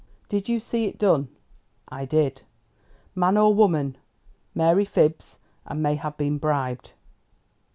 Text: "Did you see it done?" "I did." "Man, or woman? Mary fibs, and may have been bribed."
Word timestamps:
"Did 0.29 0.49
you 0.49 0.59
see 0.59 0.85
it 0.87 0.97
done?" 0.97 1.27
"I 1.87 2.05
did." 2.05 2.41
"Man, 3.13 3.37
or 3.37 3.53
woman? 3.53 3.97
Mary 4.55 4.83
fibs, 4.83 5.37
and 5.67 5.83
may 5.83 5.93
have 5.93 6.17
been 6.17 6.39
bribed." 6.39 6.93